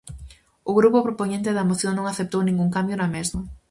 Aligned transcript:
O 0.69 0.71
grupo 0.79 1.05
propoñente 1.07 1.55
da 1.57 1.67
moción 1.69 1.93
non 1.95 2.05
aceptou 2.07 2.41
ningún 2.43 2.69
cambio 2.75 2.95
na 2.97 3.11
mesma. 3.15 3.41